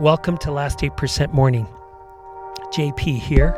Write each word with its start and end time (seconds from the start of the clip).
Welcome 0.00 0.38
to 0.38 0.50
Last 0.50 0.78
8% 0.78 1.34
Morning. 1.34 1.66
JP 2.72 3.18
here. 3.18 3.54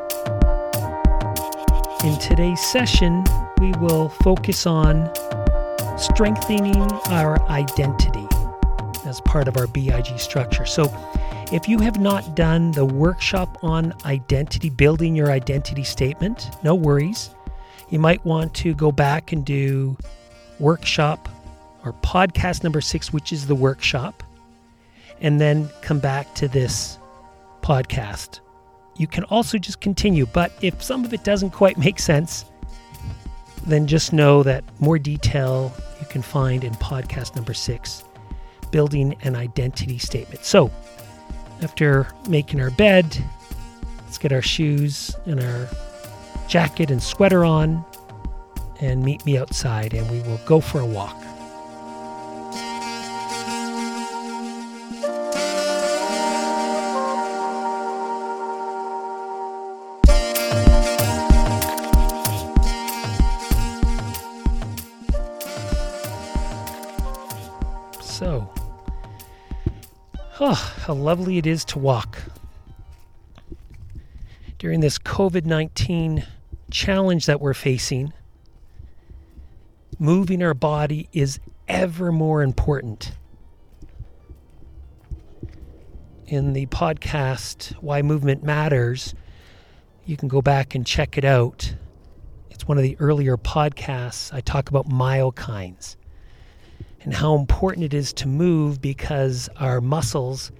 In 2.04 2.18
today's 2.18 2.60
session, 2.60 3.22
we 3.60 3.70
will 3.74 4.08
focus 4.08 4.66
on 4.66 5.08
strengthening 5.96 6.82
our 7.12 7.40
identity 7.48 8.26
as 9.06 9.20
part 9.20 9.46
of 9.46 9.56
our 9.56 9.68
BIG 9.68 10.18
structure. 10.18 10.66
So, 10.66 10.92
if 11.52 11.68
you 11.68 11.78
have 11.78 12.00
not 12.00 12.34
done 12.34 12.72
the 12.72 12.86
workshop 12.86 13.62
on 13.62 13.94
identity, 14.04 14.68
building 14.68 15.14
your 15.14 15.30
identity 15.30 15.84
statement, 15.84 16.50
no 16.64 16.74
worries. 16.74 17.30
You 17.88 18.00
might 18.00 18.24
want 18.24 18.52
to 18.54 18.74
go 18.74 18.90
back 18.90 19.30
and 19.30 19.44
do 19.44 19.96
workshop 20.58 21.28
or 21.84 21.92
podcast 21.92 22.64
number 22.64 22.80
six, 22.80 23.12
which 23.12 23.32
is 23.32 23.46
the 23.46 23.54
workshop 23.54 24.24
and 25.20 25.40
then 25.40 25.68
come 25.82 25.98
back 25.98 26.34
to 26.36 26.48
this 26.48 26.98
podcast. 27.62 28.40
You 28.96 29.06
can 29.06 29.24
also 29.24 29.58
just 29.58 29.80
continue, 29.80 30.26
but 30.26 30.52
if 30.60 30.82
some 30.82 31.04
of 31.04 31.14
it 31.14 31.24
doesn't 31.24 31.50
quite 31.50 31.78
make 31.78 31.98
sense, 31.98 32.44
then 33.66 33.86
just 33.86 34.12
know 34.12 34.42
that 34.42 34.64
more 34.80 34.98
detail 34.98 35.72
you 36.00 36.06
can 36.06 36.22
find 36.22 36.64
in 36.64 36.72
podcast 36.74 37.36
number 37.36 37.54
six 37.54 38.04
building 38.70 39.14
an 39.22 39.36
identity 39.36 39.98
statement. 39.98 40.44
So, 40.44 40.70
after 41.62 42.08
making 42.28 42.60
our 42.60 42.70
bed, 42.70 43.16
let's 44.04 44.18
get 44.18 44.32
our 44.32 44.42
shoes 44.42 45.14
and 45.26 45.40
our 45.40 45.68
jacket 46.48 46.90
and 46.90 47.02
sweater 47.02 47.44
on 47.44 47.84
and 48.80 49.04
meet 49.04 49.24
me 49.24 49.38
outside, 49.38 49.94
and 49.94 50.10
we 50.10 50.20
will 50.28 50.40
go 50.44 50.60
for 50.60 50.80
a 50.80 50.86
walk. 50.86 51.16
Oh, 70.42 70.74
how 70.80 70.94
lovely 70.94 71.38
it 71.38 71.46
is 71.46 71.64
to 71.66 71.78
walk. 71.78 72.18
During 74.58 74.80
this 74.80 74.98
COVID 74.98 75.44
19 75.44 76.24
challenge 76.70 77.26
that 77.26 77.40
we're 77.40 77.54
facing, 77.54 78.12
moving 79.98 80.42
our 80.42 80.54
body 80.54 81.08
is 81.12 81.38
ever 81.68 82.10
more 82.10 82.42
important. 82.42 83.12
In 86.26 86.54
the 86.54 86.66
podcast, 86.66 87.72
Why 87.80 88.02
Movement 88.02 88.42
Matters, 88.42 89.14
you 90.06 90.16
can 90.16 90.28
go 90.28 90.42
back 90.42 90.74
and 90.74 90.86
check 90.86 91.18
it 91.18 91.24
out. 91.24 91.74
It's 92.50 92.66
one 92.66 92.78
of 92.78 92.82
the 92.82 92.96
earlier 92.98 93.36
podcasts. 93.36 94.32
I 94.32 94.40
talk 94.40 94.70
about 94.70 94.88
myokines 94.88 95.96
and 97.02 97.14
how 97.14 97.34
important 97.34 97.84
it 97.84 97.94
is 97.94 98.12
to 98.12 98.28
move 98.28 98.80
because 98.80 99.48
our 99.56 99.80
muscles 99.80 100.52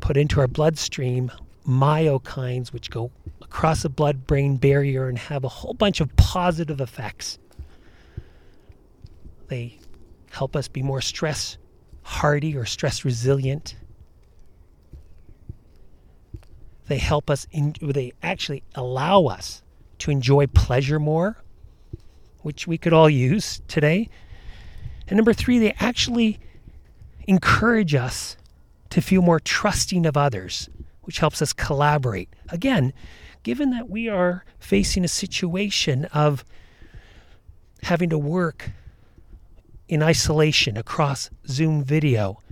put 0.00 0.16
into 0.16 0.40
our 0.40 0.46
bloodstream 0.46 1.30
myokines, 1.66 2.72
which 2.72 2.90
go 2.90 3.10
across 3.42 3.82
the 3.82 3.88
blood 3.88 4.26
brain 4.26 4.56
barrier 4.56 5.08
and 5.08 5.18
have 5.18 5.44
a 5.44 5.48
whole 5.48 5.74
bunch 5.74 6.00
of 6.00 6.14
positive 6.16 6.80
effects. 6.80 7.38
They 9.48 9.78
help 10.30 10.54
us 10.54 10.68
be 10.68 10.82
more 10.82 11.00
stress 11.00 11.58
hardy 12.02 12.56
or 12.56 12.64
stress 12.64 13.04
resilient. 13.04 13.76
They 16.86 16.98
help 16.98 17.28
us, 17.28 17.46
in, 17.50 17.74
they 17.82 18.12
actually 18.22 18.62
allow 18.74 19.26
us 19.26 19.62
to 19.98 20.10
enjoy 20.10 20.46
pleasure 20.46 20.98
more, 20.98 21.42
which 22.42 22.66
we 22.66 22.78
could 22.78 22.92
all 22.92 23.10
use 23.10 23.60
today 23.68 24.08
and 25.08 25.16
number 25.16 25.32
three, 25.32 25.58
they 25.58 25.74
actually 25.80 26.38
encourage 27.26 27.94
us 27.94 28.36
to 28.90 29.00
feel 29.00 29.22
more 29.22 29.40
trusting 29.40 30.06
of 30.06 30.16
others, 30.16 30.68
which 31.02 31.18
helps 31.18 31.42
us 31.42 31.52
collaborate. 31.52 32.28
Again, 32.48 32.92
given 33.42 33.70
that 33.70 33.88
we 33.88 34.08
are 34.08 34.44
facing 34.58 35.04
a 35.04 35.08
situation 35.08 36.06
of 36.06 36.44
having 37.82 38.10
to 38.10 38.18
work 38.18 38.70
in 39.88 40.02
isolation 40.02 40.76
across 40.76 41.30
Zoom 41.46 41.82
video, 41.82 42.42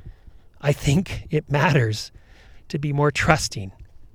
I 0.61 0.73
think 0.73 1.27
it 1.31 1.51
matters 1.51 2.13
to 2.69 2.79
be 2.79 2.93
more 2.93 3.11
trusting. 3.11 3.73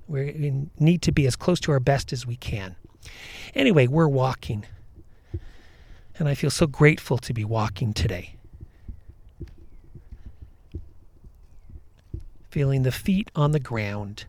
We 0.08 0.68
need 0.78 1.02
to 1.02 1.12
be 1.12 1.26
as 1.26 1.36
close 1.36 1.60
to 1.60 1.72
our 1.72 1.80
best 1.80 2.12
as 2.12 2.26
we 2.26 2.36
can. 2.36 2.76
Anyway, 3.54 3.86
we're 3.86 4.08
walking. 4.08 4.64
And 6.22 6.28
I 6.28 6.36
feel 6.36 6.50
so 6.50 6.68
grateful 6.68 7.18
to 7.18 7.34
be 7.34 7.44
walking 7.44 7.92
today. 7.92 8.36
Feeling 12.48 12.84
the 12.84 12.92
feet 12.92 13.28
on 13.34 13.50
the 13.50 13.58
ground. 13.58 14.26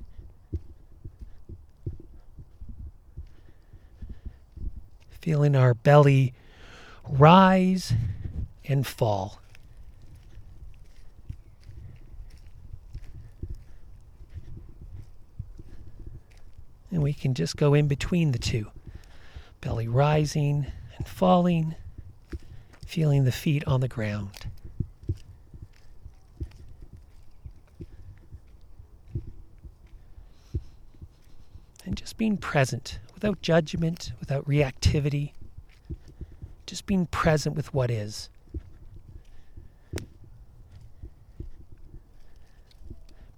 Feeling 5.22 5.56
our 5.56 5.76
belly 5.76 6.34
rise 7.08 7.94
and 8.66 8.88
fall. 8.88 9.40
And 16.90 17.04
we 17.04 17.14
can 17.14 17.36
just 17.36 17.56
go 17.56 17.76
in 17.76 17.88
between 17.88 18.32
the 18.32 18.40
two 18.40 18.72
belly 19.62 19.88
rising 19.88 20.66
and 20.98 21.08
falling, 21.08 21.76
feeling 22.94 23.24
the 23.24 23.32
feet 23.32 23.64
on 23.66 23.82
the 23.82 23.88
ground. 23.88 24.46
And 31.84 31.98
just 31.98 32.18
being 32.18 32.38
present 32.38 33.00
without 33.16 33.42
judgment, 33.42 34.12
without 34.20 34.46
reactivity, 34.46 35.32
just 36.68 36.86
being 36.86 37.08
present 37.08 37.56
with 37.56 37.74
what 37.74 37.90
is. 37.90 38.30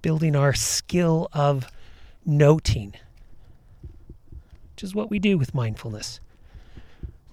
Building 0.02 0.36
our 0.36 0.54
skill 0.54 1.30
of 1.32 1.72
noting, 2.26 2.94
which 4.74 4.84
is 4.84 4.94
what 4.94 5.10
we 5.10 5.18
do 5.18 5.38
with 5.38 5.56
mindfulness. 5.56 6.20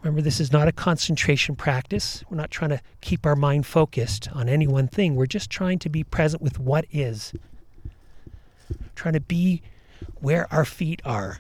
Remember, 0.02 0.20
this 0.20 0.40
is 0.40 0.50
not 0.50 0.66
a 0.66 0.72
concentration 0.72 1.54
practice. 1.54 2.24
We're 2.28 2.36
not 2.36 2.50
trying 2.50 2.70
to 2.70 2.80
keep 3.00 3.24
our 3.24 3.36
mind 3.36 3.66
focused 3.66 4.28
on 4.32 4.48
any 4.48 4.66
one 4.66 4.88
thing. 4.88 5.14
We're 5.14 5.26
just 5.26 5.48
trying 5.48 5.78
to 5.80 5.88
be 5.88 6.02
present 6.02 6.42
with 6.42 6.58
what 6.58 6.86
is. 6.90 7.32
Trying 8.96 9.14
to 9.14 9.20
be 9.20 9.62
where 10.20 10.52
our 10.52 10.64
feet 10.64 11.00
are. 11.04 11.38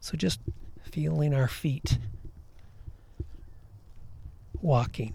So 0.00 0.16
just 0.18 0.40
feeling 0.82 1.32
our 1.32 1.48
feet 1.48 1.98
walking, 4.60 5.14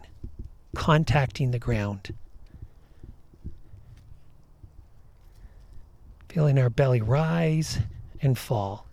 contacting 0.75 1.51
the 1.51 1.59
ground. 1.59 2.15
Feeling 6.35 6.59
our 6.59 6.69
belly 6.69 6.99
rise 7.01 7.79
and 8.21 8.37
fall. 8.37 8.85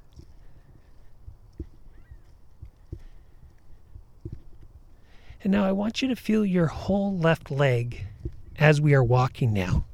And 5.43 5.53
now 5.53 5.65
I 5.65 5.73
want 5.73 6.01
you 6.03 6.07
to 6.07 6.15
feel 6.15 6.47
your 6.47 6.69
whole 6.69 7.19
left 7.19 7.51
leg 7.51 8.07
as 8.61 8.81
we 8.81 8.95
are 8.95 9.03
walking 9.03 9.53
now. 9.53 9.85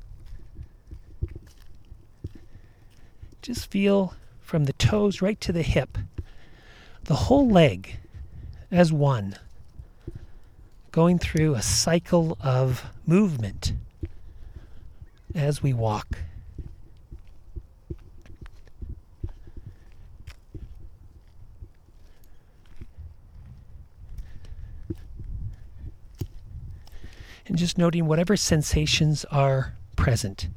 Just 3.41 3.71
feel 3.71 4.13
from 4.43 4.67
the 4.67 4.75
toes 4.75 5.23
right 5.23 5.41
to 5.41 5.51
the 5.51 5.63
hip, 5.63 5.97
the 7.05 7.15
whole 7.15 7.49
leg 7.49 7.97
as 8.71 8.93
one, 8.93 9.39
going 10.93 11.19
through 11.19 11.55
a 11.55 11.63
cycle 11.63 12.37
of 12.43 12.85
movement 13.07 13.73
as 15.35 15.63
we 15.63 15.73
walk. 15.73 16.19
And 27.49 27.57
just 27.59 27.79
noting 27.79 28.07
whatever 28.07 28.37
sensations 28.37 29.25
are 29.31 29.75
present. 29.97 30.49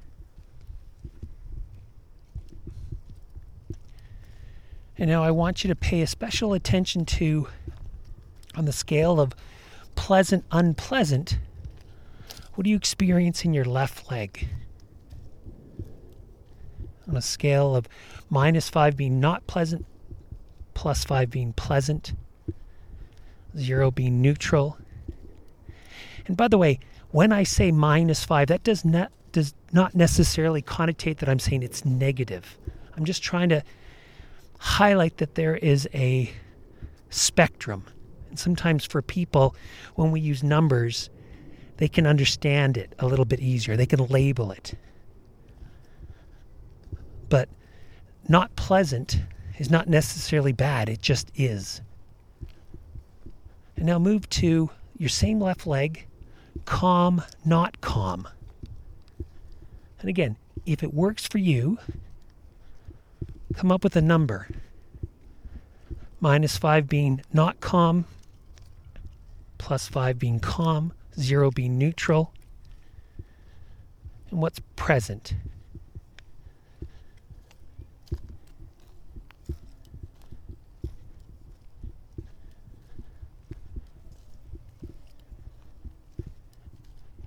And 4.97 5.09
now 5.09 5.23
I 5.23 5.31
want 5.31 5.63
you 5.63 5.67
to 5.69 5.75
pay 5.75 6.01
a 6.01 6.07
special 6.07 6.53
attention 6.53 7.05
to 7.05 7.47
On 8.55 8.65
the 8.65 8.73
scale 8.73 9.19
of 9.19 9.33
pleasant, 9.95 10.43
unpleasant, 10.51 11.39
what 12.53 12.65
do 12.65 12.69
you 12.69 12.75
experience 12.75 13.45
in 13.45 13.53
your 13.53 13.63
left 13.63 14.11
leg? 14.11 14.49
On 17.07 17.15
a 17.15 17.21
scale 17.21 17.75
of 17.75 17.87
minus 18.29 18.69
five 18.69 18.97
being 18.97 19.19
not 19.19 19.47
pleasant, 19.47 19.85
plus 20.73 21.05
five 21.05 21.29
being 21.29 21.53
pleasant, 21.53 22.13
zero 23.57 23.89
being 23.89 24.21
neutral. 24.21 24.77
And 26.27 26.37
by 26.37 26.47
the 26.47 26.57
way, 26.57 26.79
when 27.11 27.31
I 27.31 27.43
say 27.43 27.71
minus 27.71 28.23
five, 28.23 28.47
that 28.47 28.63
does 28.63 28.85
not 28.85 29.11
does 29.31 29.53
not 29.71 29.95
necessarily 29.95 30.61
connotate 30.61 31.17
that 31.17 31.29
I'm 31.29 31.39
saying 31.39 31.63
it's 31.63 31.85
negative. 31.85 32.57
I'm 32.97 33.05
just 33.05 33.23
trying 33.23 33.49
to 33.49 33.63
highlight 34.57 35.17
that 35.17 35.35
there 35.35 35.55
is 35.55 35.87
a 35.93 36.31
spectrum. 37.09 37.85
And 38.29 38.37
sometimes 38.37 38.85
for 38.85 39.01
people, 39.01 39.55
when 39.95 40.11
we 40.11 40.19
use 40.19 40.43
numbers, 40.43 41.09
they 41.77 41.87
can 41.87 42.05
understand 42.05 42.77
it 42.77 42.93
a 42.99 43.07
little 43.07 43.25
bit 43.25 43.39
easier. 43.39 43.75
They 43.75 43.85
can 43.85 44.05
label 44.07 44.51
it. 44.51 44.73
But 47.29 47.49
not 48.27 48.55
pleasant 48.55 49.17
is 49.57 49.69
not 49.69 49.87
necessarily 49.87 50.53
bad, 50.53 50.89
it 50.89 51.01
just 51.01 51.31
is. 51.35 51.81
And 53.77 53.85
now 53.85 53.97
move 53.97 54.29
to 54.29 54.69
your 54.97 55.09
same 55.09 55.39
left 55.39 55.65
leg, 55.65 56.05
calm, 56.65 57.23
not 57.45 57.81
calm. 57.81 58.27
And 59.99 60.09
again, 60.09 60.37
if 60.65 60.83
it 60.83 60.93
works 60.93 61.27
for 61.27 61.37
you, 61.37 61.77
come 63.55 63.71
up 63.71 63.83
with 63.83 63.95
a 63.95 64.01
number. 64.01 64.47
Minus 66.19 66.57
5 66.57 66.87
being 66.87 67.21
not 67.33 67.59
calm, 67.61 68.05
plus 69.57 69.87
5 69.87 70.19
being 70.19 70.39
calm, 70.39 70.93
0 71.19 71.51
being 71.51 71.77
neutral. 71.77 72.33
And 74.29 74.41
what's 74.41 74.59
present? 74.75 75.33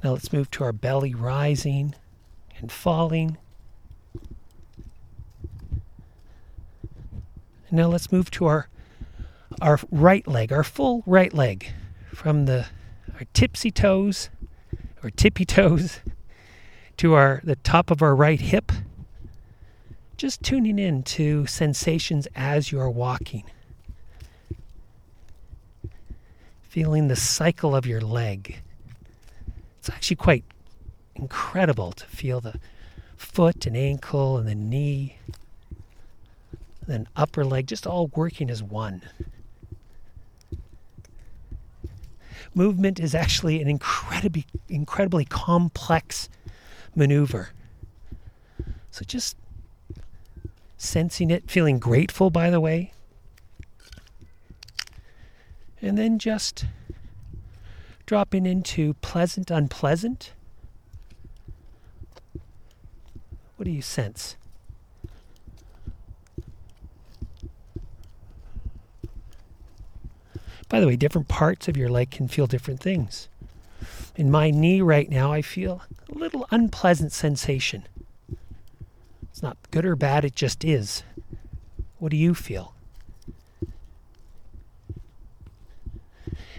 Now 0.05 0.11
let's 0.11 0.35
move 0.35 0.51
to 0.51 0.65
our 0.65 0.73
belly 0.73 1.15
rising 1.15 1.95
and 2.59 2.71
falling. 2.71 3.39
And 7.69 7.73
now 7.73 7.87
let's 7.87 8.13
move 8.13 8.31
to 8.33 8.45
our 8.45 8.69
our 9.63 9.81
right 9.91 10.29
leg, 10.29 10.53
our 10.53 10.63
full 10.63 11.03
right 11.07 11.33
leg, 11.33 11.73
from 12.13 12.45
the 12.45 12.67
our 13.15 13.23
tipsy 13.33 13.71
toes 13.71 14.29
or 15.03 15.09
tippy 15.09 15.47
toes 15.47 16.01
to 16.99 17.15
our 17.15 17.41
the 17.43 17.57
top 17.57 17.91
of 17.91 18.03
our 18.03 18.15
right 18.15 18.43
hip. 18.43 18.73
Just 20.19 20.43
tuning 20.43 20.79
in 20.79 21.03
to 21.05 21.47
sensations 21.47 22.29
as 22.37 22.71
you 22.71 22.79
are 22.79 22.91
walking. 22.91 23.45
Feeling 26.63 27.09
the 27.09 27.17
cycle 27.17 27.75
of 27.75 27.87
your 27.87 28.03
leg. 28.03 28.61
It's 29.85 29.91
actually 29.95 30.17
quite 30.17 30.45
incredible 31.15 31.93
to 31.93 32.07
feel 32.07 32.41
the 32.41 32.59
foot 33.19 33.67
and 33.67 33.77
ankle 33.77 34.39
and 34.39 34.49
the 34.49 34.55
knee, 34.55 35.19
and 36.81 36.87
then 36.87 37.09
upper 37.15 37.45
leg 37.45 37.67
just 37.67 37.87
all 37.87 38.07
working 38.07 38.49
as 38.49 38.63
one. 38.63 39.03
Movement 42.55 42.99
is 42.99 43.15
actually 43.15 43.61
an 43.61 43.69
incredibly, 43.69 44.47
incredibly 44.71 45.27
complex 45.27 46.31
maneuver. 46.95 47.51
So 48.91 49.05
just 49.05 49.37
sensing 50.79 51.31
it, 51.31 51.51
feeling 51.51 51.79
grateful, 51.79 52.31
by 52.31 52.49
the 52.49 52.59
way, 52.59 52.95
and 55.83 55.99
then 55.99 56.19
just 56.19 56.65
dropping 58.07 58.47
into 58.47 58.95
pleasant, 58.95 59.51
unpleasant 59.51 60.33
What 63.57 63.65
do 63.67 63.71
you 63.71 63.83
sense? 63.83 64.37
By 70.69 70.81
the 70.81 70.87
way, 70.87 70.97
different 70.97 71.29
parts 71.29 71.69
of 71.69 71.77
your 71.77 71.89
leg 71.89 72.11
can 72.11 72.27
feel 72.27 72.47
different 72.47 72.81
things. 72.81 73.29
In 74.17 74.31
my 74.31 74.51
knee 74.51 74.81
right 74.81 75.09
now, 75.09 75.33
I 75.33 75.41
feel 75.41 75.83
a 76.11 76.19
little 76.19 76.47
unpleasant 76.51 77.13
sensation. 77.13 77.85
It's 79.31 79.43
not 79.43 79.57
good 79.71 79.85
or 79.85 79.95
bad, 79.95 80.25
it 80.25 80.35
just 80.35 80.65
is. 80.65 81.05
What 81.99 82.11
do 82.11 82.17
you 82.17 82.35
feel? 82.35 82.75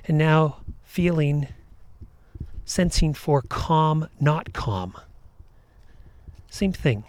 And 0.07 0.18
now 0.18 0.57
feeling, 0.95 1.45
sensing 2.63 3.13
for 3.13 3.42
calm, 3.42 4.07
not 4.21 4.53
calm. 4.53 4.95
Same 6.50 6.71
thing. 6.71 7.03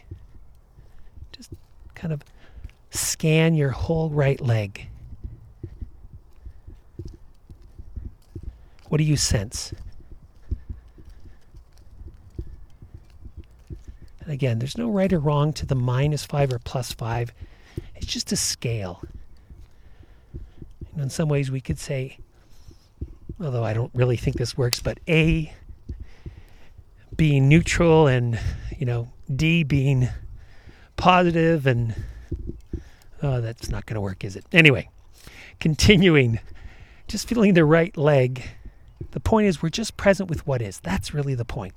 Just 1.30 1.52
kind 1.94 2.12
of 2.12 2.24
scan 2.90 3.54
your 3.54 3.70
whole 3.70 4.10
right 4.10 4.40
leg. 4.40 4.88
What 8.88 8.98
do 8.98 9.04
you 9.04 9.16
sense? 9.16 9.72
And 14.18 14.32
again, 14.32 14.58
there's 14.58 14.76
no 14.76 14.90
right 14.90 15.12
or 15.12 15.20
wrong 15.20 15.52
to 15.52 15.64
the 15.64 15.76
minus 15.76 16.24
five 16.24 16.52
or 16.52 16.58
plus 16.58 16.90
five. 16.90 17.32
It's 17.94 18.06
just 18.06 18.32
a 18.32 18.36
scale. 18.36 19.00
And 20.92 21.04
in 21.04 21.08
some 21.08 21.28
ways, 21.28 21.52
we 21.52 21.60
could 21.60 21.78
say, 21.78 22.18
although 23.40 23.64
I 23.64 23.72
don't 23.72 23.90
really 23.94 24.16
think 24.16 24.36
this 24.36 24.56
works, 24.56 24.80
but 24.80 24.98
A 25.08 25.52
being 27.16 27.48
neutral 27.48 28.06
and, 28.06 28.38
you 28.78 28.86
know, 28.86 29.10
D 29.34 29.62
being 29.62 30.08
positive 30.96 31.66
and 31.66 31.94
oh, 33.22 33.40
that's 33.40 33.70
not 33.70 33.86
going 33.86 33.94
to 33.94 34.00
work, 34.00 34.24
is 34.24 34.36
it? 34.36 34.44
Anyway, 34.52 34.88
continuing, 35.60 36.40
just 37.08 37.28
feeling 37.28 37.54
the 37.54 37.64
right 37.64 37.96
leg. 37.96 38.42
The 39.12 39.20
point 39.20 39.46
is, 39.46 39.62
we're 39.62 39.68
just 39.68 39.96
present 39.96 40.28
with 40.28 40.46
what 40.46 40.60
is. 40.62 40.80
That's 40.80 41.14
really 41.14 41.34
the 41.34 41.44
point. 41.44 41.74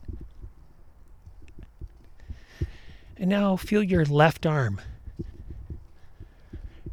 And 3.17 3.29
now 3.29 3.57
feel 3.57 3.83
your 3.83 4.05
left 4.05 4.45
arm 4.45 4.79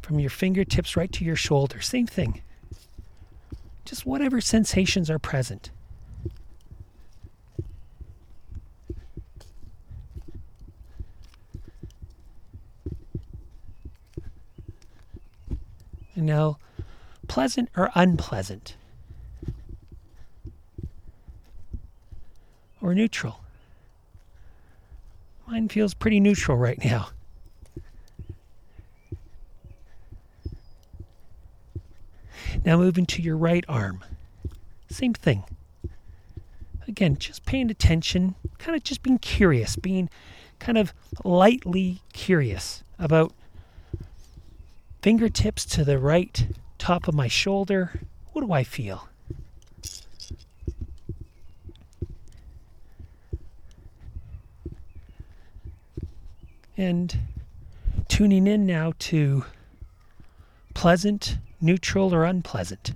from 0.01 0.19
your 0.19 0.29
fingertips 0.29 0.97
right 0.97 1.11
to 1.13 1.23
your 1.23 1.35
shoulder. 1.35 1.81
Same 1.81 2.07
thing. 2.07 2.41
Just 3.87 4.05
whatever 4.05 4.41
sensations 4.41 5.09
are 5.09 5.17
present. 5.17 5.71
you 16.17 16.23
know, 16.23 16.57
pleasant 17.27 17.69
or 17.77 17.91
unpleasant, 17.93 18.75
or 22.81 22.95
neutral. 22.95 23.39
Mine 25.47 25.69
feels 25.69 25.93
pretty 25.93 26.19
neutral 26.19 26.57
right 26.57 26.83
now. 26.83 27.09
Now 32.67 32.75
moving 32.75 33.05
to 33.05 33.21
your 33.21 33.37
right 33.37 33.63
arm. 33.69 34.03
Same 34.89 35.13
thing. 35.13 35.45
Again, 36.85 37.15
just 37.15 37.45
paying 37.45 37.71
attention, 37.71 38.35
kind 38.57 38.75
of 38.75 38.83
just 38.83 39.01
being 39.01 39.19
curious, 39.19 39.77
being 39.77 40.09
kind 40.59 40.77
of 40.77 40.93
lightly 41.23 42.01
curious 42.11 42.83
about 42.99 43.31
fingertips 45.01 45.63
to 45.63 45.85
the 45.85 45.97
right 45.97 46.45
top 46.77 47.07
of 47.07 47.13
my 47.13 47.29
shoulder. 47.29 48.01
What 48.33 48.45
do 48.45 48.51
I 48.51 48.65
feel? 48.65 49.07
And 56.75 57.17
tuning 58.09 58.45
in 58.45 58.65
now 58.65 58.91
to 58.99 59.45
pleasant, 60.73 61.37
neutral, 61.59 62.13
or 62.13 62.23
unpleasant. 62.23 62.93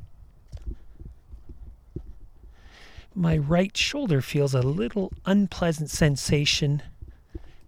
My 3.14 3.38
right 3.38 3.76
shoulder 3.76 4.22
feels 4.22 4.54
a 4.54 4.62
little 4.62 5.12
unpleasant 5.26 5.90
sensation 5.90 6.82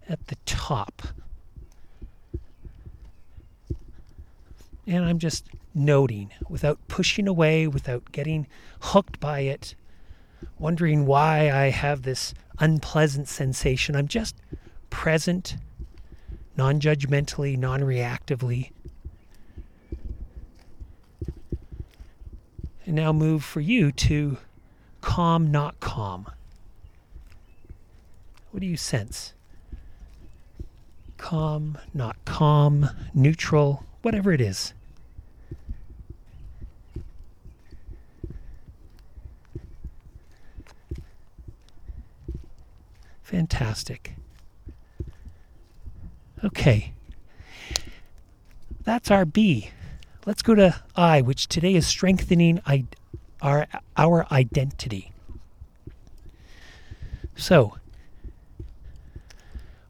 at 0.08 0.26
the 0.28 0.36
top 0.46 1.02
And 4.86 5.04
I'm 5.04 5.18
just 5.18 5.48
noting 5.74 6.30
without 6.48 6.78
pushing 6.88 7.26
away, 7.26 7.66
without 7.66 8.12
getting 8.12 8.46
hooked 8.80 9.18
by 9.18 9.40
it, 9.40 9.74
wondering 10.58 11.06
why 11.06 11.50
I 11.50 11.70
have 11.70 12.02
this 12.02 12.34
unpleasant 12.58 13.28
sensation. 13.28 13.96
I'm 13.96 14.08
just 14.08 14.36
present, 14.90 15.56
non 16.56 16.80
judgmentally, 16.80 17.56
non 17.56 17.80
reactively. 17.80 18.70
And 22.86 22.96
now 22.96 23.12
move 23.12 23.42
for 23.42 23.60
you 23.60 23.92
to 23.92 24.38
calm, 25.00 25.50
not 25.50 25.80
calm. 25.80 26.26
What 28.50 28.60
do 28.60 28.66
you 28.66 28.76
sense? 28.76 29.32
Calm, 31.16 31.78
not 31.94 32.16
calm, 32.24 32.90
neutral, 33.14 33.84
whatever 34.02 34.32
it 34.32 34.40
is. 34.40 34.74
Fantastic. 43.22 44.14
Okay. 46.44 46.92
That's 48.84 49.10
our 49.10 49.24
B. 49.24 49.70
Let's 50.26 50.40
go 50.40 50.54
to 50.54 50.80
I, 50.96 51.20
which 51.20 51.48
today 51.48 51.74
is 51.74 51.86
strengthening 51.86 52.60
our, 53.42 53.66
our 53.94 54.26
identity. 54.32 55.12
So, 57.36 57.76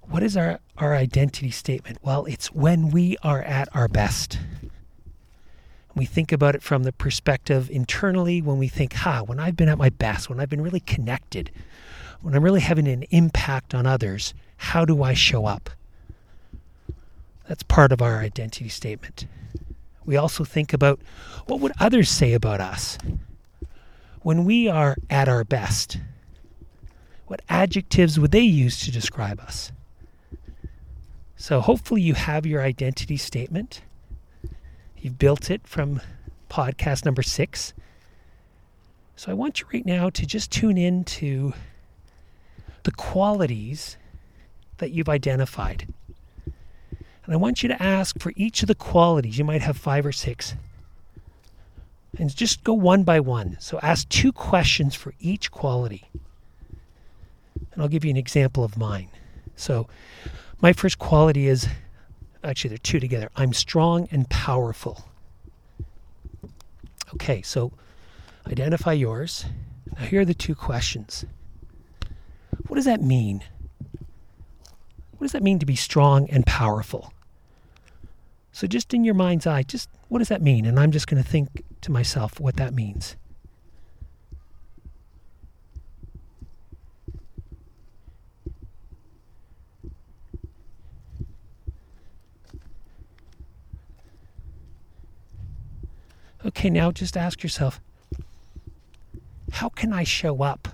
what 0.02 0.24
is 0.24 0.36
our, 0.36 0.58
our 0.76 0.94
identity 0.94 1.52
statement? 1.52 1.98
Well, 2.02 2.24
it's 2.24 2.48
when 2.52 2.90
we 2.90 3.16
are 3.22 3.42
at 3.42 3.68
our 3.76 3.86
best. 3.86 4.40
We 5.94 6.04
think 6.04 6.32
about 6.32 6.56
it 6.56 6.64
from 6.64 6.82
the 6.82 6.92
perspective 6.92 7.70
internally 7.70 8.42
when 8.42 8.58
we 8.58 8.66
think, 8.66 8.94
ha, 8.94 9.22
when 9.22 9.38
I've 9.38 9.54
been 9.54 9.68
at 9.68 9.78
my 9.78 9.90
best, 9.90 10.28
when 10.28 10.40
I've 10.40 10.50
been 10.50 10.62
really 10.62 10.80
connected, 10.80 11.52
when 12.22 12.34
I'm 12.34 12.42
really 12.42 12.60
having 12.60 12.88
an 12.88 13.04
impact 13.10 13.72
on 13.72 13.86
others, 13.86 14.34
how 14.56 14.84
do 14.84 15.00
I 15.00 15.14
show 15.14 15.46
up? 15.46 15.70
That's 17.46 17.62
part 17.62 17.92
of 17.92 18.02
our 18.02 18.18
identity 18.18 18.68
statement. 18.68 19.26
We 20.04 20.16
also 20.16 20.44
think 20.44 20.72
about 20.72 21.00
what 21.46 21.60
would 21.60 21.72
others 21.80 22.10
say 22.10 22.32
about 22.34 22.60
us 22.60 22.98
when 24.24 24.44
we 24.46 24.68
are 24.68 24.96
at 25.10 25.28
our 25.28 25.44
best? 25.44 25.98
What 27.26 27.42
adjectives 27.48 28.18
would 28.18 28.32
they 28.32 28.40
use 28.40 28.80
to 28.80 28.90
describe 28.90 29.38
us? 29.38 29.70
So 31.36 31.60
hopefully 31.60 32.00
you 32.00 32.14
have 32.14 32.46
your 32.46 32.62
identity 32.62 33.18
statement. 33.18 33.82
You've 34.96 35.18
built 35.18 35.50
it 35.50 35.66
from 35.66 36.00
podcast 36.48 37.04
number 37.04 37.22
6. 37.22 37.74
So 39.16 39.30
I 39.30 39.34
want 39.34 39.60
you 39.60 39.66
right 39.72 39.84
now 39.84 40.08
to 40.08 40.26
just 40.26 40.50
tune 40.50 40.78
in 40.78 41.04
to 41.04 41.52
the 42.84 42.92
qualities 42.92 43.98
that 44.78 44.90
you've 44.92 45.08
identified. 45.10 45.92
And 47.24 47.34
I 47.34 47.36
want 47.36 47.62
you 47.62 47.68
to 47.68 47.82
ask 47.82 48.18
for 48.18 48.32
each 48.36 48.62
of 48.62 48.68
the 48.68 48.74
qualities. 48.74 49.38
You 49.38 49.44
might 49.44 49.62
have 49.62 49.76
five 49.76 50.04
or 50.04 50.12
six. 50.12 50.54
And 52.18 52.34
just 52.34 52.62
go 52.64 52.74
one 52.74 53.02
by 53.02 53.20
one. 53.20 53.56
So 53.60 53.80
ask 53.82 54.08
two 54.08 54.32
questions 54.32 54.94
for 54.94 55.14
each 55.18 55.50
quality. 55.50 56.08
And 57.72 57.82
I'll 57.82 57.88
give 57.88 58.04
you 58.04 58.10
an 58.10 58.16
example 58.16 58.62
of 58.62 58.76
mine. 58.76 59.08
So, 59.56 59.88
my 60.60 60.72
first 60.72 60.98
quality 60.98 61.46
is 61.46 61.68
actually, 62.42 62.70
they're 62.70 62.78
two 62.78 63.00
together 63.00 63.30
I'm 63.36 63.52
strong 63.52 64.08
and 64.10 64.28
powerful. 64.28 65.08
Okay, 67.14 67.42
so 67.42 67.72
identify 68.46 68.92
yours. 68.92 69.46
Now, 69.96 70.06
here 70.06 70.22
are 70.22 70.24
the 70.24 70.34
two 70.34 70.54
questions 70.54 71.24
what 72.66 72.76
does 72.76 72.84
that 72.84 73.02
mean? 73.02 73.42
What 75.12 75.26
does 75.26 75.32
that 75.32 75.42
mean 75.42 75.58
to 75.58 75.66
be 75.66 75.76
strong 75.76 76.28
and 76.30 76.46
powerful? 76.46 77.13
So, 78.54 78.68
just 78.68 78.94
in 78.94 79.02
your 79.02 79.14
mind's 79.14 79.48
eye, 79.48 79.64
just 79.64 79.90
what 80.06 80.20
does 80.20 80.28
that 80.28 80.40
mean? 80.40 80.64
And 80.64 80.78
I'm 80.78 80.92
just 80.92 81.08
going 81.08 81.20
to 81.20 81.28
think 81.28 81.64
to 81.80 81.90
myself 81.90 82.38
what 82.38 82.54
that 82.54 82.72
means. 82.72 83.16
Okay, 96.46 96.70
now 96.70 96.92
just 96.92 97.16
ask 97.16 97.42
yourself 97.42 97.80
how 99.50 99.68
can 99.68 99.92
I 99.92 100.04
show 100.04 100.44
up 100.44 100.68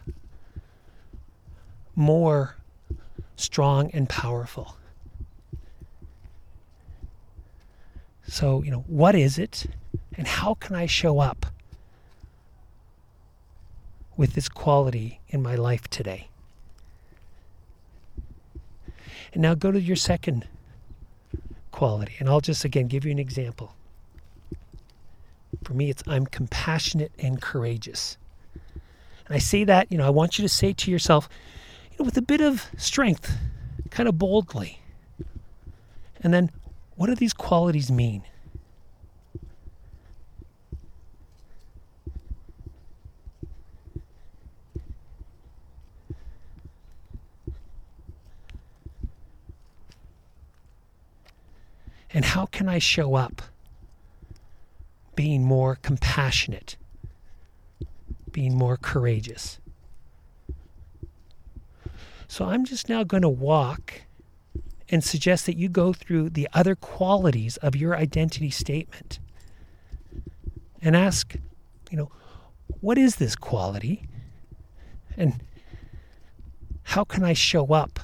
more 1.96 2.56
strong 3.36 3.90
and 3.92 4.06
powerful. 4.06 4.76
So, 8.40 8.62
you 8.62 8.70
know, 8.70 8.84
what 8.86 9.14
is 9.14 9.38
it 9.38 9.66
and 10.16 10.26
how 10.26 10.54
can 10.54 10.74
I 10.74 10.86
show 10.86 11.18
up 11.18 11.44
with 14.16 14.32
this 14.32 14.48
quality 14.48 15.20
in 15.28 15.42
my 15.42 15.56
life 15.56 15.88
today? 15.88 16.28
And 19.34 19.42
now 19.42 19.52
go 19.52 19.70
to 19.70 19.78
your 19.78 19.94
second 19.94 20.48
quality. 21.70 22.14
And 22.18 22.30
I'll 22.30 22.40
just 22.40 22.64
again 22.64 22.86
give 22.86 23.04
you 23.04 23.10
an 23.10 23.18
example. 23.18 23.74
For 25.62 25.74
me, 25.74 25.90
it's 25.90 26.02
I'm 26.06 26.24
compassionate 26.24 27.12
and 27.18 27.42
courageous. 27.42 28.16
And 29.26 29.36
I 29.36 29.38
say 29.38 29.64
that, 29.64 29.92
you 29.92 29.98
know, 29.98 30.06
I 30.06 30.10
want 30.10 30.38
you 30.38 30.42
to 30.44 30.48
say 30.48 30.72
to 30.72 30.90
yourself, 30.90 31.28
you 31.90 31.98
know, 31.98 32.06
with 32.06 32.16
a 32.16 32.22
bit 32.22 32.40
of 32.40 32.70
strength, 32.78 33.36
kind 33.90 34.08
of 34.08 34.16
boldly. 34.16 34.80
And 36.22 36.32
then, 36.32 36.50
what 36.96 37.08
do 37.08 37.14
these 37.14 37.32
qualities 37.32 37.90
mean? 37.90 38.24
And 52.12 52.24
how 52.24 52.46
can 52.60 52.68
I 52.68 52.78
show 52.78 53.14
up 53.14 53.40
being 55.16 55.42
more 55.42 55.76
compassionate, 55.76 56.76
being 58.32 58.54
more 58.54 58.76
courageous? 58.76 59.58
So 62.28 62.44
I'm 62.44 62.66
just 62.66 62.86
now 62.86 63.02
going 63.02 63.22
to 63.22 63.30
walk 63.30 64.02
and 64.90 65.02
suggest 65.02 65.46
that 65.46 65.56
you 65.56 65.70
go 65.70 65.94
through 65.94 66.28
the 66.28 66.50
other 66.52 66.74
qualities 66.74 67.56
of 67.56 67.74
your 67.74 67.96
identity 67.96 68.50
statement 68.50 69.20
and 70.82 70.94
ask, 70.94 71.36
you 71.90 71.96
know, 71.96 72.10
what 72.82 72.98
is 72.98 73.16
this 73.16 73.36
quality? 73.36 74.06
And 75.16 75.42
how 76.82 77.04
can 77.04 77.24
I 77.24 77.32
show 77.32 77.68
up 77.68 78.00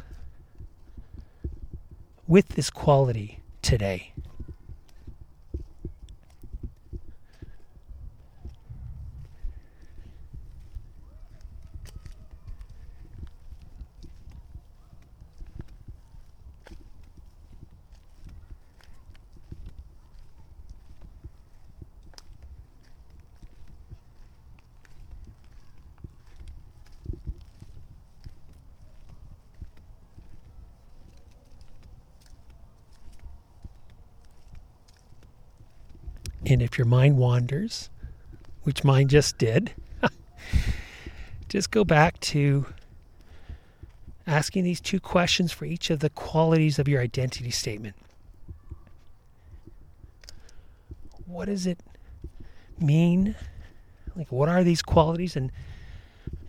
with 2.27 2.49
this 2.49 2.71
quality 2.71 3.41
today? 3.61 4.15
And 36.47 36.63
if 36.63 36.79
your 36.79 36.87
mind 36.87 37.19
wanders, 37.19 37.91
which 38.63 38.85
mine 38.85 39.09
just 39.09 39.37
did, 39.37 39.75
just 41.49 41.73
go 41.73 41.83
back 41.83 42.21
to 42.21 42.67
asking 44.29 44.63
these 44.63 44.81
two 44.81 45.01
questions 45.01 45.51
for 45.51 45.65
each 45.65 45.91
of 45.91 45.99
the 45.99 46.11
qualities 46.11 46.79
of 46.79 46.87
your 46.87 47.03
identity 47.03 47.51
statement. 47.51 47.97
What 51.27 51.47
does 51.47 51.67
it 51.67 51.81
mean? 52.79 53.35
Like, 54.15 54.31
what 54.31 54.49
are 54.49 54.63
these 54.63 54.83
qualities? 54.83 55.35
And, 55.35 55.51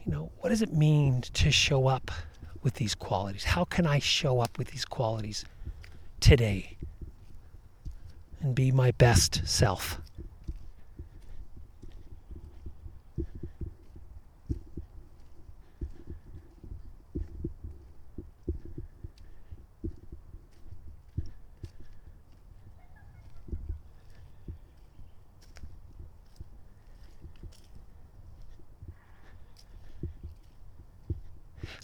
you 0.05 0.11
know, 0.11 0.31
what 0.39 0.49
does 0.49 0.61
it 0.61 0.73
mean 0.73 1.21
to 1.21 1.49
show 1.49 1.87
up 1.87 2.11
with 2.61 2.75
these 2.75 2.93
qualities? 2.93 3.43
How 3.43 3.65
can 3.65 3.87
I 3.87 3.97
show 3.97 4.41
up 4.41 4.59
with 4.59 4.67
these 4.67 4.85
qualities 4.85 5.43
today? 6.19 6.76
And 8.41 8.55
be 8.55 8.71
my 8.71 8.91
best 8.91 9.47
self. 9.47 9.99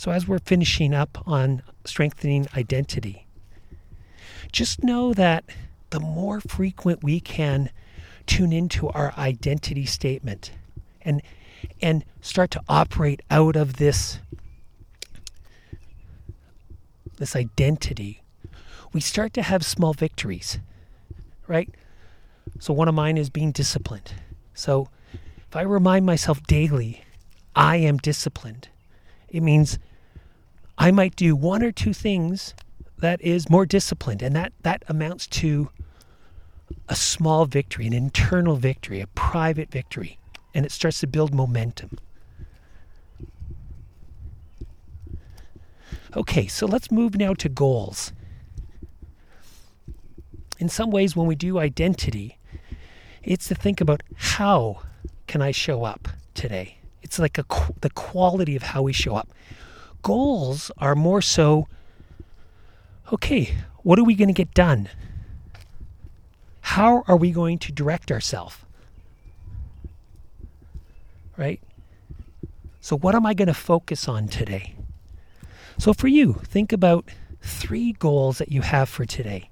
So, 0.04 0.12
as 0.12 0.28
we're 0.28 0.40
finishing 0.40 0.94
up 0.94 1.26
on 1.26 1.64
strengthening 1.86 2.46
identity, 2.58 3.26
just 4.52 4.84
know 4.84 5.14
that 5.14 5.46
the 5.94 6.00
more 6.00 6.42
frequent 6.42 7.04
we 7.04 7.20
can 7.20 7.70
tune 8.26 8.52
into 8.52 8.90
our 8.90 9.14
identity 9.16 9.86
statement 9.86 10.52
and 11.04 11.22
and 11.84 12.04
start 12.20 12.50
to 12.50 12.60
operate 12.68 13.22
out 13.30 13.56
of 13.56 13.78
this 13.78 14.20
this 17.18 17.36
identity 17.36 18.24
we 18.92 19.00
start 19.00 19.34
to 19.34 19.44
have 19.44 19.64
small 19.64 19.94
victories 19.94 20.58
right? 21.48 21.70
So 22.60 22.74
one 22.74 22.88
of 22.88 22.96
mine 22.96 23.18
is 23.18 23.30
being 23.30 23.52
disciplined. 23.52 24.14
So 24.56 24.90
if 25.48 25.56
i 25.56 25.62
remind 25.62 26.08
myself 26.08 26.42
daily 26.48 27.04
i 27.56 27.76
am 27.76 27.98
disciplined 27.98 28.70
it 29.30 29.44
means 29.44 29.78
I 30.76 30.90
might 30.90 31.16
do 31.16 31.36
one 31.36 31.62
or 31.62 31.72
two 31.72 31.94
things 31.94 32.56
that 32.98 33.22
is 33.22 33.50
more 33.50 33.66
disciplined, 33.66 34.24
and 34.24 34.36
that, 34.36 34.54
that 34.64 34.84
amounts 34.88 35.28
to 35.28 35.70
a 36.90 36.96
small 36.96 37.46
victory, 37.46 37.88
an 37.88 37.94
internal 37.94 38.56
victory, 38.56 39.00
a 39.02 39.08
private 39.08 39.72
victory, 39.72 40.18
and 40.54 40.66
it 40.66 40.72
starts 40.72 41.00
to 41.00 41.08
build 41.08 41.34
momentum. 41.34 41.98
Okay, 46.16 46.48
so 46.48 46.66
let's 46.66 46.92
move 46.92 47.16
now 47.16 47.34
to 47.34 47.50
goals. 47.50 48.12
In 50.60 50.70
some 50.70 50.92
ways, 50.92 51.16
when 51.16 51.26
we 51.26 51.36
do 51.36 51.58
identity, 51.58 52.38
it's 53.24 53.48
to 53.48 53.56
think 53.56 53.82
about 53.82 54.04
how 54.16 54.82
can 55.26 55.42
I 55.42 55.52
show 55.52 55.84
up 55.84 56.08
today? 56.36 56.78
It's 57.02 57.18
like 57.18 57.38
a, 57.38 57.46
the 57.82 57.90
quality 57.90 58.56
of 58.56 58.64
how 58.64 58.84
we 58.84 58.94
show 58.94 59.16
up. 59.16 59.30
Goals 60.04 60.70
are 60.78 60.96
more 60.96 61.22
so 61.22 61.68
okay, 63.12 63.56
what 63.84 64.00
are 64.00 64.04
we 64.04 64.16
going 64.16 64.30
to 64.30 64.34
get 64.34 64.54
done? 64.54 64.90
How 66.64 67.04
are 67.08 67.18
we 67.18 67.32
going 67.32 67.60
to 67.60 67.72
direct 67.72 68.12
ourselves? 68.12 68.58
Right? 71.38 71.62
So, 72.80 72.98
what 72.98 73.16
am 73.16 73.26
I 73.26 73.34
going 73.34 73.48
to 73.48 73.54
focus 73.54 74.08
on 74.08 74.28
today? 74.28 74.76
So, 75.78 75.94
for 75.94 76.08
you, 76.08 76.34
think 76.46 76.74
about 76.74 77.10
three 77.42 77.92
goals 77.94 78.38
that 78.38 78.52
you 78.52 78.62
have 78.62 78.90
for 78.90 79.06
today. 79.06 79.50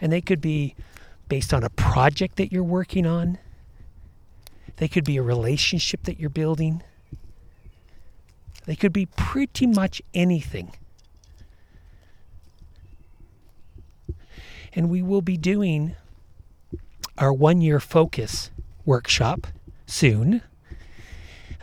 And 0.00 0.10
they 0.10 0.20
could 0.20 0.40
be 0.40 0.74
based 1.28 1.52
on 1.52 1.62
a 1.62 1.70
project 1.70 2.36
that 2.36 2.52
you're 2.52 2.62
working 2.62 3.06
on, 3.06 3.38
they 4.76 4.88
could 4.88 5.04
be 5.04 5.16
a 5.16 5.22
relationship 5.22 6.04
that 6.04 6.18
you're 6.18 6.30
building. 6.30 6.82
They 8.66 8.76
could 8.76 8.92
be 8.92 9.06
pretty 9.06 9.66
much 9.66 10.02
anything. 10.12 10.72
And 14.76 14.88
we 14.88 15.02
will 15.02 15.22
be 15.22 15.36
doing 15.36 15.96
our 17.18 17.32
one 17.32 17.60
year 17.60 17.80
focus 17.80 18.50
workshop 18.84 19.48
soon. 19.86 20.42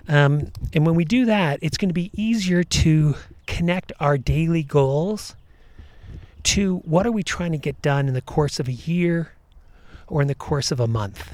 Um, 0.07 0.51
and 0.73 0.85
when 0.85 0.95
we 0.95 1.05
do 1.05 1.25
that, 1.25 1.59
it's 1.61 1.77
going 1.77 1.89
to 1.89 1.93
be 1.93 2.11
easier 2.13 2.63
to 2.63 3.15
connect 3.47 3.91
our 3.99 4.17
daily 4.17 4.63
goals 4.63 5.35
to 6.43 6.77
what 6.79 7.07
are 7.07 7.11
we 7.11 7.23
trying 7.23 7.53
to 7.53 7.57
get 7.57 7.81
done 7.81 8.07
in 8.07 8.13
the 8.13 8.21
course 8.21 8.59
of 8.59 8.67
a 8.67 8.73
year 8.73 9.31
or 10.07 10.21
in 10.21 10.27
the 10.27 10.35
course 10.35 10.71
of 10.71 10.79
a 10.79 10.87
month. 10.87 11.31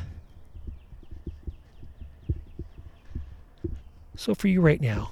So, 4.16 4.36
for 4.36 4.50
you 4.50 4.62
right 4.62 4.82
now, 4.82 5.12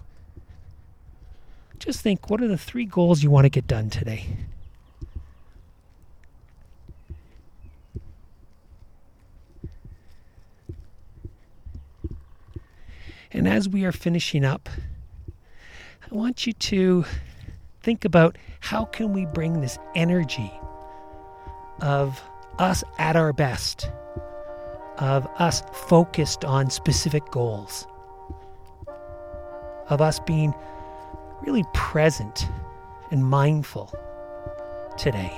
just 1.80 2.02
think 2.02 2.30
what 2.30 2.42
are 2.42 2.48
the 2.48 2.58
three 2.58 2.86
goals 2.86 3.24
you 3.24 3.32
want 3.32 3.46
to 3.46 3.50
get 3.50 3.66
done 3.66 3.90
today? 3.90 4.28
And 13.32 13.48
as 13.48 13.68
we 13.68 13.86
are 13.86 13.92
finishing 13.92 14.46
up, 14.46 14.70
I 16.10 16.16
want 16.16 16.48
you 16.48 16.54
to 16.54 17.06
think 17.82 18.06
about 18.06 18.38
how 18.60 18.86
can 18.86 19.14
we 19.14 19.26
bring 19.26 19.62
this 19.62 19.78
energy 19.96 20.52
of 21.82 22.22
us 22.60 22.84
at 22.98 23.16
our 23.16 23.34
best, 23.34 23.90
of 24.98 25.28
us 25.38 25.62
focused 25.74 26.44
on 26.46 26.70
specific 26.70 27.30
goals 27.30 27.88
of 29.90 30.02
us 30.02 30.20
being 30.20 30.54
really 31.42 31.64
present 31.74 32.48
and 33.12 33.26
mindful 33.26 33.94
today. 34.98 35.34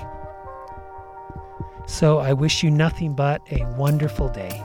So 1.85 2.19
I 2.19 2.33
wish 2.33 2.63
you 2.63 2.71
nothing 2.71 3.13
but 3.13 3.41
a 3.51 3.65
wonderful 3.77 4.29
day. 4.29 4.63